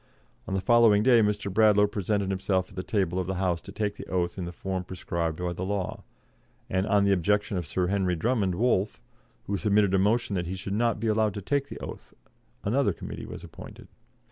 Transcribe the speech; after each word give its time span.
On 0.47 0.55
the 0.55 0.61
following 0.61 1.03
day 1.03 1.21
Mr. 1.21 1.53
Bradlaugh 1.53 1.85
presented 1.85 2.31
himself 2.31 2.69
at 2.71 2.75
the 2.75 2.81
table 2.81 3.19
of 3.19 3.27
the 3.27 3.35
House 3.35 3.61
to 3.61 3.71
take 3.71 3.97
the 3.97 4.07
oath 4.07 4.35
in 4.35 4.45
the 4.45 4.51
form 4.51 4.83
prescribed 4.83 5.37
by 5.37 5.53
the 5.53 5.61
law, 5.63 6.01
and 6.71 6.87
on 6.87 7.03
the 7.03 7.11
objection 7.11 7.55
of 7.55 7.67
Sir 7.67 7.85
Henry 7.85 8.15
Drummond 8.15 8.55
Wolff, 8.55 8.99
who 9.45 9.57
submitted 9.57 9.93
a 9.93 9.99
motion 9.99 10.35
that 10.35 10.47
he 10.47 10.55
should 10.55 10.73
not 10.73 10.99
be 10.99 11.05
allowed 11.05 11.35
to 11.35 11.41
take 11.43 11.69
the 11.69 11.79
oath, 11.81 12.15
another 12.63 12.93
Committee 12.93 13.27
was 13.27 13.43
appointed. 13.43 13.89